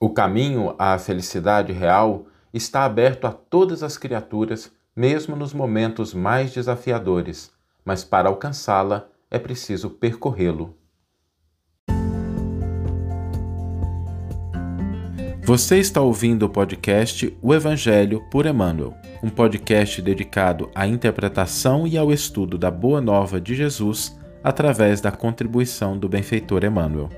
[0.00, 6.52] O caminho à felicidade real está aberto a todas as criaturas, mesmo nos momentos mais
[6.52, 7.50] desafiadores,
[7.84, 10.76] mas para alcançá-la é preciso percorrê-lo.
[15.42, 21.98] Você está ouvindo o podcast O Evangelho por Emmanuel, um podcast dedicado à interpretação e
[21.98, 27.08] ao estudo da Boa Nova de Jesus através da contribuição do benfeitor Emmanuel.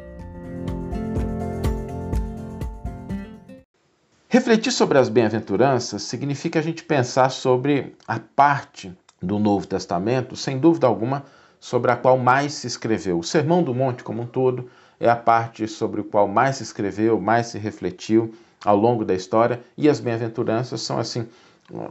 [4.41, 8.91] Refletir sobre as bem-aventuranças significa a gente pensar sobre a parte
[9.21, 11.27] do Novo Testamento, sem dúvida alguma,
[11.61, 13.19] sobre a qual mais se escreveu.
[13.19, 16.63] O Sermão do Monte, como um todo, é a parte sobre o qual mais se
[16.63, 21.29] escreveu, mais se refletiu ao longo da história, e as bem-aventuranças são assim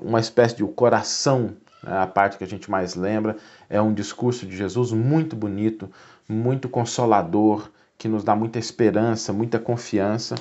[0.02, 2.00] uma espécie de coração, né?
[2.00, 3.38] a parte que a gente mais lembra,
[3.70, 5.88] é um discurso de Jesus muito bonito,
[6.28, 10.34] muito consolador, que nos dá muita esperança, muita confiança,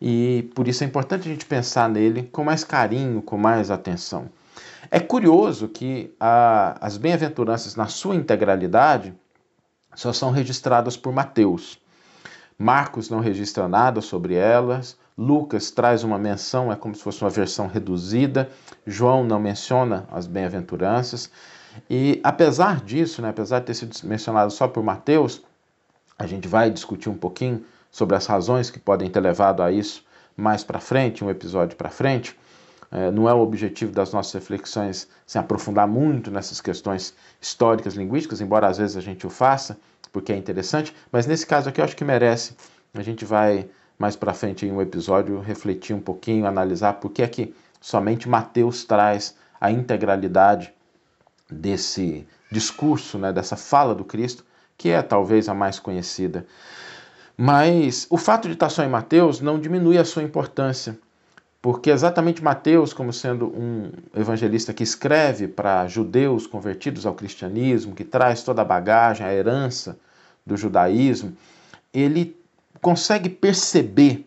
[0.00, 4.28] e por isso é importante a gente pensar nele com mais carinho, com mais atenção.
[4.90, 9.14] É curioso que a, as bem-aventuranças, na sua integralidade,
[9.94, 11.78] só são registradas por Mateus.
[12.58, 17.30] Marcos não registra nada sobre elas, Lucas traz uma menção, é como se fosse uma
[17.30, 18.50] versão reduzida,
[18.86, 21.30] João não menciona as bem-aventuranças,
[21.88, 25.42] e apesar disso, né, apesar de ter sido mencionado só por Mateus,
[26.18, 27.64] a gente vai discutir um pouquinho
[27.96, 30.04] sobre as razões que podem ter levado a isso
[30.36, 32.38] mais para frente, um episódio para frente.
[32.92, 38.42] É, não é o objetivo das nossas reflexões se aprofundar muito nessas questões históricas, linguísticas,
[38.42, 39.78] embora às vezes a gente o faça,
[40.12, 42.54] porque é interessante, mas nesse caso aqui eu acho que merece.
[42.92, 43.66] A gente vai
[43.98, 48.28] mais para frente em um episódio refletir um pouquinho, analisar por que é que somente
[48.28, 50.70] Mateus traz a integralidade
[51.50, 54.44] desse discurso, né, dessa fala do Cristo,
[54.76, 56.46] que é talvez a mais conhecida.
[57.36, 60.98] Mas o fato de estar só em Mateus não diminui a sua importância,
[61.60, 68.04] porque exatamente Mateus, como sendo um evangelista que escreve para judeus convertidos ao cristianismo, que
[68.04, 69.98] traz toda a bagagem, a herança
[70.46, 71.36] do judaísmo,
[71.92, 72.36] ele
[72.80, 74.26] consegue perceber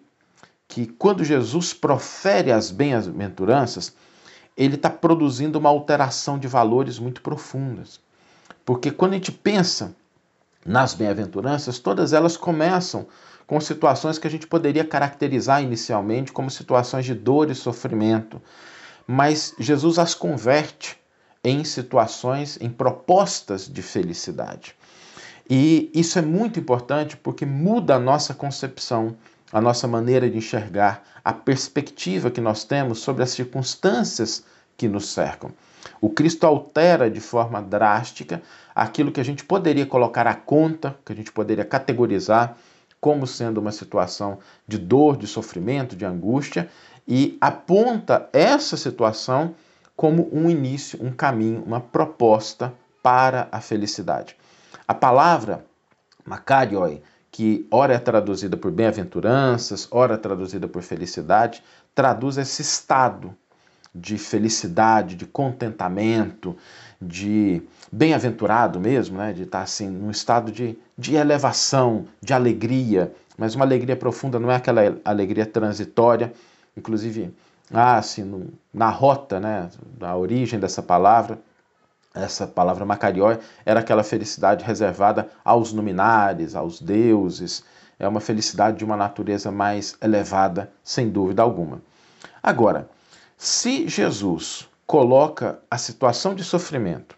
[0.67, 3.95] que quando Jesus profere as bem-aventuranças,
[4.55, 7.99] ele está produzindo uma alteração de valores muito profundas.
[8.65, 9.95] Porque quando a gente pensa
[10.65, 13.07] nas bem-aventuranças, todas elas começam
[13.47, 18.41] com situações que a gente poderia caracterizar inicialmente como situações de dor e sofrimento,
[19.07, 20.99] mas Jesus as converte
[21.43, 24.75] em situações, em propostas de felicidade.
[25.49, 29.17] E isso é muito importante porque muda a nossa concepção,
[29.51, 34.43] a nossa maneira de enxergar, a perspectiva que nós temos sobre as circunstâncias
[34.77, 35.51] que nos cercam.
[36.01, 38.41] O Cristo altera de forma drástica
[38.73, 42.55] aquilo que a gente poderia colocar à conta, que a gente poderia categorizar
[43.01, 46.69] como sendo uma situação de dor, de sofrimento, de angústia,
[47.07, 49.55] e aponta essa situação
[49.95, 54.35] como um início, um caminho, uma proposta para a felicidade.
[54.87, 55.65] A palavra
[56.25, 63.35] Makarioi, que ora é traduzida por bem-aventuranças, ora é traduzida por felicidade, traduz esse estado
[63.93, 66.55] de felicidade, de contentamento,
[67.01, 67.61] de
[67.91, 69.33] bem-aventurado mesmo, né?
[69.33, 74.51] de estar assim num estado de, de elevação, de alegria, mas uma alegria profunda, não
[74.51, 76.33] é aquela alegria transitória,
[76.75, 77.33] inclusive
[77.71, 81.39] ah, assim, no, na rota né, da origem dessa palavra,
[82.13, 87.63] essa palavra macarió era aquela felicidade reservada aos luminares, aos deuses,
[87.99, 91.81] é uma felicidade de uma natureza mais elevada, sem dúvida alguma.
[92.41, 92.89] Agora,
[93.41, 97.15] se Jesus coloca a situação de sofrimento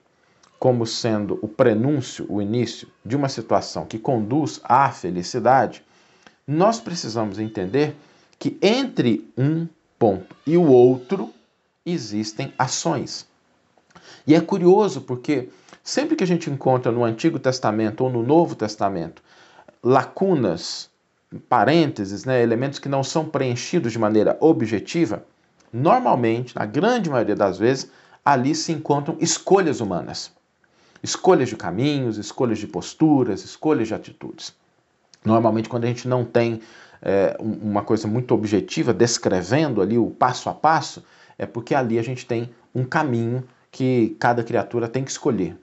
[0.59, 5.83] como sendo o prenúncio, o início de uma situação que conduz à felicidade,
[6.45, 7.95] nós precisamos entender
[8.37, 9.67] que entre um
[9.97, 11.33] ponto e o outro
[11.83, 13.25] existem ações.
[14.27, 15.49] E é curioso porque
[15.83, 19.23] sempre que a gente encontra no Antigo Testamento ou no Novo Testamento
[19.83, 20.87] lacunas,
[21.49, 25.25] parênteses, né, elementos que não são preenchidos de maneira objetiva,
[25.71, 27.89] normalmente, na grande maioria das vezes,
[28.23, 30.31] ali se encontram escolhas humanas.
[31.03, 34.53] Escolhas de caminhos, escolhas de posturas, escolhas de atitudes.
[35.25, 36.61] Normalmente, quando a gente não tem
[37.01, 41.03] é, uma coisa muito objetiva, descrevendo ali o passo a passo,
[41.37, 45.57] é porque ali a gente tem um caminho que cada criatura tem que escolher.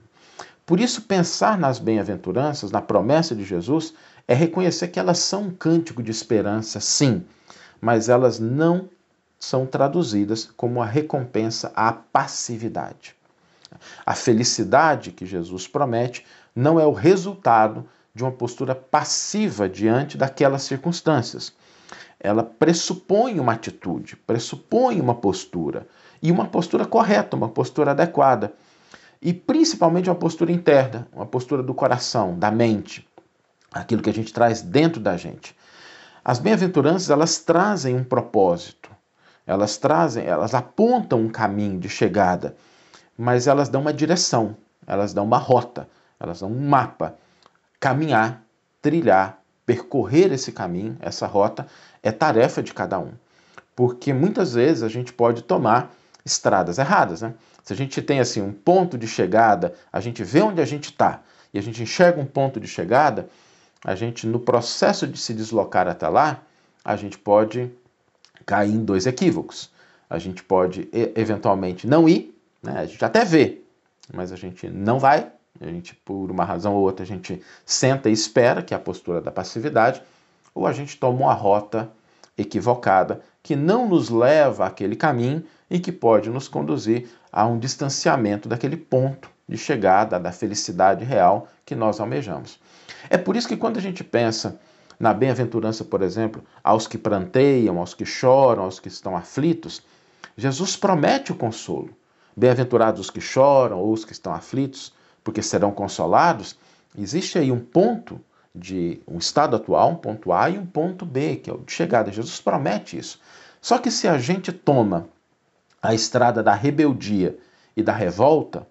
[0.67, 3.95] Por isso, pensar nas bem-aventuranças, na promessa de Jesus,
[4.27, 7.25] é reconhecer que elas são um cântico de esperança, sim,
[7.81, 8.89] mas elas não
[9.39, 13.15] são traduzidas como a recompensa à passividade.
[14.05, 16.25] A felicidade que Jesus promete
[16.55, 21.53] não é o resultado de uma postura passiva diante daquelas circunstâncias.
[22.21, 25.87] ela pressupõe uma atitude, pressupõe uma postura,
[26.23, 28.53] e uma postura correta, uma postura adequada.
[29.21, 33.07] E principalmente uma postura interna, uma postura do coração, da mente,
[33.73, 35.57] aquilo que a gente traz dentro da gente.
[36.25, 38.88] As bem-aventuranças, elas trazem um propósito.
[39.49, 42.55] Elas trazem, elas apontam um caminho de chegada,
[43.17, 44.55] mas elas dão uma direção,
[44.87, 45.89] elas dão uma rota,
[46.21, 47.17] elas dão um mapa.
[47.81, 48.43] Caminhar,
[48.83, 51.67] trilhar, percorrer esse caminho, essa rota,
[52.03, 53.13] é tarefa de cada um.
[53.75, 55.95] Porque muitas vezes a gente pode tomar
[56.27, 57.33] estradas erradas, né?
[57.65, 60.91] Se a gente tem assim um ponto de chegada, a gente vê onde a gente
[60.91, 61.23] está
[61.55, 63.31] e a gente enxerga um ponto de chegada,
[63.83, 66.43] a gente no processo de se deslocar até lá,
[66.85, 67.71] a gente pode
[68.47, 69.71] cair em dois equívocos.
[70.09, 72.81] A gente pode eventualmente não ir, né?
[72.81, 73.61] a gente até vê,
[74.13, 75.31] mas a gente não vai,
[75.61, 78.81] a gente por uma razão ou outra a gente senta e espera, que é a
[78.81, 80.03] postura da passividade,
[80.55, 81.91] ou a gente toma uma rota
[82.37, 88.49] equivocada que não nos leva àquele caminho e que pode nos conduzir a um distanciamento
[88.49, 92.61] daquele ponto de chegada da felicidade real que nós almejamos.
[93.11, 94.61] É por isso que quando a gente pensa
[94.99, 99.83] na bem-aventurança, por exemplo, aos que pranteiam, aos que choram, aos que estão aflitos,
[100.37, 101.91] Jesus promete o consolo.
[102.37, 104.93] Bem-aventurados os que choram ou os que estão aflitos,
[105.23, 106.59] porque serão consolados.
[106.97, 108.21] Existe aí um ponto
[108.55, 111.73] de um estado atual, um ponto A e um ponto B, que é o de
[111.73, 112.13] chegada.
[112.13, 113.21] Jesus promete isso.
[113.61, 115.09] Só que se a gente toma
[115.83, 117.37] a estrada da rebeldia
[117.77, 118.67] e da revolta,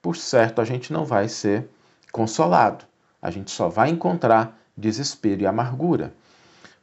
[0.00, 1.68] por certo a gente não vai ser
[2.10, 2.84] consolado.
[3.20, 6.14] A gente só vai encontrar desespero e amargura.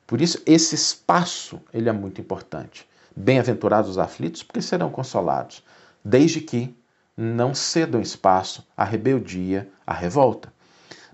[0.05, 2.87] Por isso esse espaço ele é muito importante.
[3.15, 5.63] Bem-aventurados os aflitos, porque serão consolados,
[6.03, 6.75] desde que
[7.17, 10.53] não cedam espaço à rebeldia, à revolta.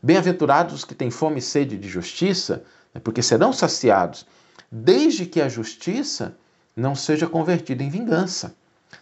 [0.01, 2.63] Bem-aventurados os que têm fome e sede de justiça,
[2.93, 4.25] né, porque serão saciados,
[4.71, 6.37] desde que a justiça
[6.75, 8.55] não seja convertida em vingança.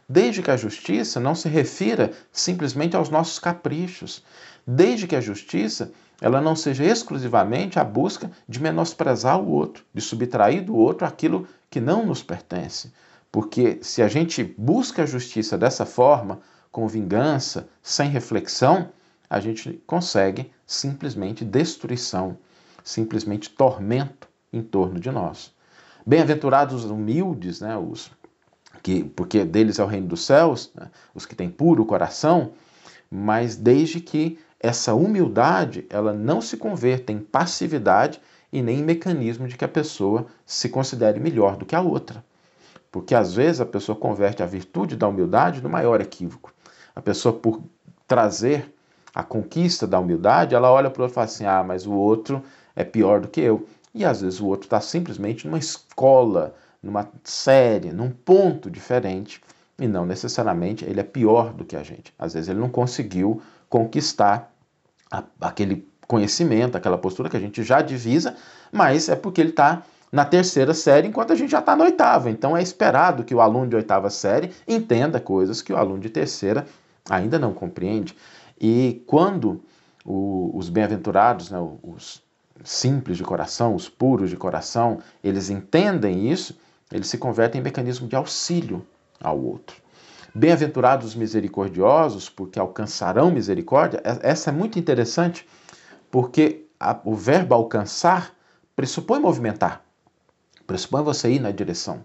[0.08, 4.24] Desde que a justiça não se refira simplesmente aos nossos caprichos.
[4.66, 5.92] Desde que a justiça
[6.24, 11.46] ela não seja exclusivamente a busca de menosprezar o outro, de subtrair do outro aquilo
[11.70, 12.94] que não nos pertence.
[13.30, 16.40] Porque se a gente busca a justiça dessa forma,
[16.72, 18.90] com vingança, sem reflexão,
[19.30, 22.38] a gente consegue simplesmente destruição,
[22.86, 25.54] simplesmente tormento em torno de nós.
[26.08, 28.10] Bem-aventurados os humildes, né, os
[28.82, 32.54] que, porque deles é o reino dos céus, né, os que têm puro coração,
[33.12, 39.46] mas desde que essa humildade ela não se converta em passividade e nem em mecanismo
[39.46, 42.24] de que a pessoa se considere melhor do que a outra.
[42.90, 46.54] Porque às vezes a pessoa converte a virtude da humildade no maior equívoco.
[46.96, 47.62] A pessoa, por
[48.08, 48.74] trazer
[49.14, 51.92] a conquista da humildade, ela olha para o outro e fala assim: ah, mas o
[51.92, 52.42] outro
[52.74, 53.68] é pior do que eu.
[53.94, 59.42] E às vezes o outro está simplesmente numa escola, numa série, num ponto diferente,
[59.78, 62.14] e não necessariamente ele é pior do que a gente.
[62.18, 64.53] Às vezes ele não conseguiu conquistar
[65.14, 68.36] a, aquele conhecimento, aquela postura que a gente já divisa,
[68.72, 72.30] mas é porque ele está na terceira série, enquanto a gente já está na oitava.
[72.30, 76.10] Então é esperado que o aluno de oitava série entenda coisas que o aluno de
[76.10, 76.66] terceira
[77.10, 78.16] ainda não compreende.
[78.60, 79.64] E quando
[80.06, 82.22] o, os bem-aventurados, né, os
[82.64, 86.58] simples de coração, os puros de coração, eles entendem isso,
[86.92, 88.86] eles se convertem em mecanismo de auxílio
[89.20, 89.83] ao outro.
[90.36, 94.02] Bem-aventurados os misericordiosos, porque alcançarão misericórdia.
[94.04, 95.48] Essa é muito interessante,
[96.10, 98.34] porque a, o verbo alcançar
[98.76, 99.84] pressupõe movimentar,
[100.66, 102.04] pressupõe você ir na direção.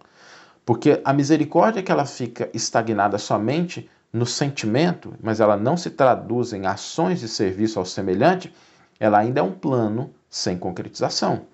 [0.67, 6.53] Porque a misericórdia que ela fica estagnada somente no sentimento, mas ela não se traduz
[6.53, 8.55] em ações de serviço ao semelhante,
[9.01, 11.47] ela ainda é um plano sem concretização.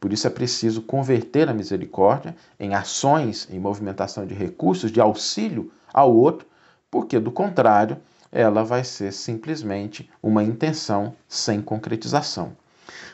[0.00, 5.70] Por isso é preciso converter a misericórdia em ações, em movimentação de recursos, de auxílio
[5.92, 6.46] ao outro,
[6.90, 7.96] porque do contrário,
[8.30, 12.56] ela vai ser simplesmente uma intenção sem concretização.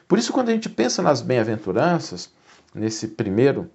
[0.07, 2.31] Por isso, quando a gente pensa nas bem-aventuranças,
[2.75, 3.71] nesse primeiro,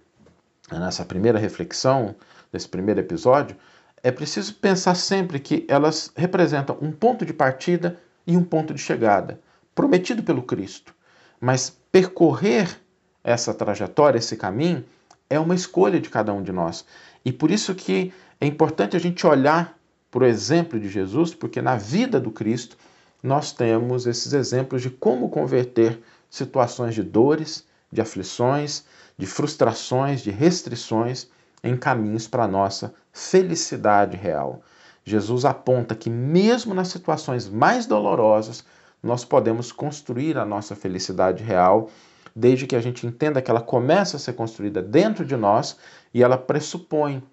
[0.71, 2.15] nessa primeira reflexão,
[2.51, 3.55] nesse primeiro episódio,
[4.01, 8.81] é preciso pensar sempre que elas representam um ponto de partida e um ponto de
[8.81, 9.39] chegada,
[9.75, 10.93] prometido pelo Cristo.
[11.39, 12.79] Mas percorrer
[13.23, 14.83] essa trajetória, esse caminho,
[15.29, 16.85] é uma escolha de cada um de nós.
[17.23, 19.77] E por isso que é importante a gente olhar
[20.11, 22.77] para o exemplo de Jesus, porque na vida do Cristo
[23.21, 25.99] nós temos esses exemplos de como converter
[26.29, 28.83] situações de dores, de aflições,
[29.17, 31.27] de frustrações, de restrições
[31.63, 34.61] em caminhos para a nossa felicidade real.
[35.05, 38.63] Jesus aponta que, mesmo nas situações mais dolorosas,
[39.01, 41.89] nós podemos construir a nossa felicidade real,
[42.35, 45.77] desde que a gente entenda que ela começa a ser construída dentro de nós
[46.13, 47.23] e ela pressupõe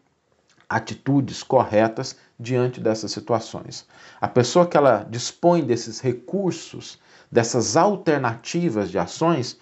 [0.68, 3.86] atitudes corretas diante dessas situações.
[4.20, 6.98] A pessoa que ela dispõe desses recursos,
[7.30, 9.58] dessas alternativas de ações,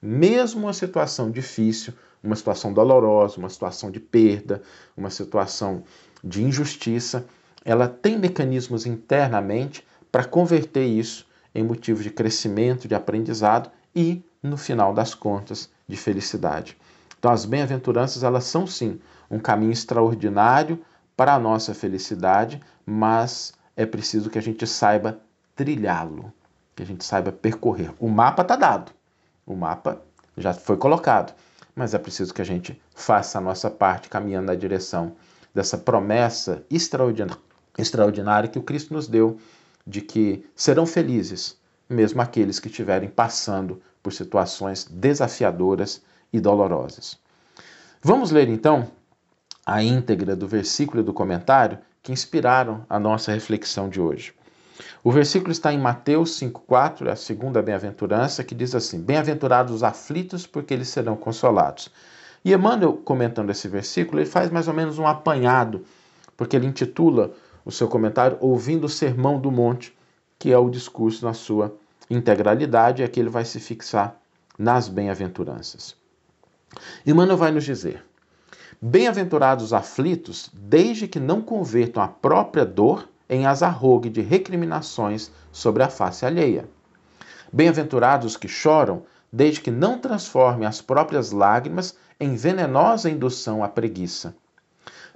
[0.00, 4.62] mesmo uma situação difícil, uma situação dolorosa, uma situação de perda,
[4.96, 5.82] uma situação
[6.22, 7.26] de injustiça,
[7.64, 14.56] ela tem mecanismos internamente para converter isso em motivo de crescimento, de aprendizado e, no
[14.56, 16.76] final das contas, de felicidade.
[17.18, 20.82] Então, as bem-aventuranças, elas são sim um caminho extraordinário
[21.16, 25.20] para a nossa felicidade, mas é preciso que a gente saiba
[25.54, 26.32] trilhá-lo,
[26.74, 27.92] que a gente saiba percorrer.
[28.00, 28.90] O mapa está dado,
[29.46, 30.02] o mapa
[30.36, 31.32] já foi colocado,
[31.76, 35.12] mas é preciso que a gente faça a nossa parte caminhando na direção
[35.54, 39.38] dessa promessa extraordinária, que o Cristo nos deu
[39.86, 41.56] de que serão felizes
[41.88, 47.18] mesmo aqueles que estiverem passando por situações desafiadoras e dolorosas.
[48.02, 48.90] Vamos ler então
[49.64, 54.34] a íntegra do versículo e do comentário que inspiraram a nossa reflexão de hoje.
[55.04, 59.82] O versículo está em Mateus 5,4, é a segunda bem-aventurança, que diz assim: Bem-aventurados os
[59.82, 61.90] aflitos, porque eles serão consolados.
[62.44, 65.84] E Emmanuel, comentando esse versículo, ele faz mais ou menos um apanhado,
[66.36, 67.32] porque ele intitula
[67.64, 69.96] o seu comentário Ouvindo o Sermão do Monte,
[70.42, 71.72] que é o discurso na sua
[72.10, 74.16] integralidade, e aqui ele vai se fixar
[74.58, 75.94] nas bem-aventuranças.
[77.06, 78.04] Emmanuel vai nos dizer:
[78.80, 85.84] Bem-aventurados os aflitos, desde que não convertam a própria dor em azarrogue de recriminações sobre
[85.84, 86.68] a face alheia.
[87.52, 93.68] Bem-aventurados os que choram, desde que não transformem as próprias lágrimas em venenosa indução à
[93.68, 94.34] preguiça.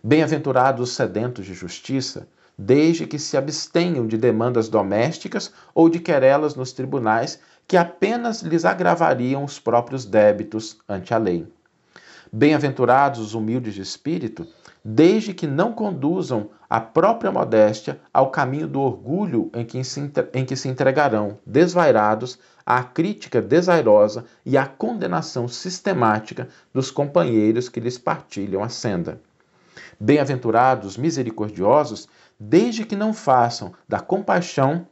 [0.04, 6.54] Bem-aventurados os sedentos de justiça, desde que se abstenham de demandas domésticas ou de querelas
[6.54, 11.46] nos tribunais que apenas lhes agravariam os próprios débitos ante a lei.
[12.32, 14.46] Bem-aventurados os humildes de espírito,
[14.84, 20.44] desde que não conduzam a própria modéstia ao caminho do orgulho em que se, em
[20.44, 27.98] que se entregarão, desvairados, à crítica desairosa e à condenação sistemática dos companheiros que lhes
[27.98, 29.20] partilham a senda.
[29.98, 34.86] Bem-aventurados misericordiosos, desde que não façam da compaixão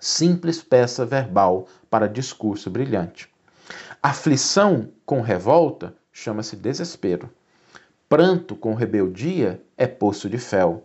[0.00, 3.28] simples peça verbal para discurso brilhante.
[4.02, 7.30] Aflição com revolta chama-se desespero.
[8.08, 10.84] Pranto com rebeldia é poço de fel.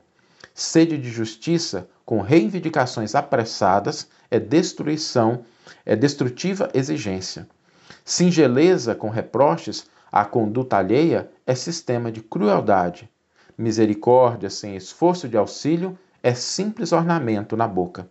[0.53, 5.45] Sede de justiça com reivindicações apressadas é destruição,
[5.85, 7.47] é destrutiva exigência.
[8.03, 13.09] Singeleza com reproches à conduta alheia é sistema de crueldade.
[13.57, 18.07] Misericórdia sem esforço de auxílio é simples ornamento na boca.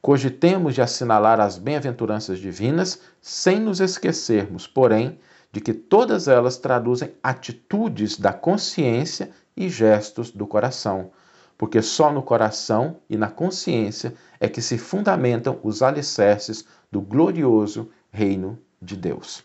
[0.00, 5.18] Cogitemos de assinalar as bem-aventuranças divinas sem nos esquecermos, porém,
[5.50, 11.10] de que todas elas traduzem atitudes da consciência e gestos do coração,
[11.56, 17.90] porque só no coração e na consciência é que se fundamentam os alicerces do glorioso
[18.10, 19.42] reino de Deus.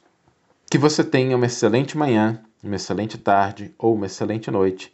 [0.69, 4.93] Que você tenha uma excelente manhã, uma excelente tarde ou uma excelente noite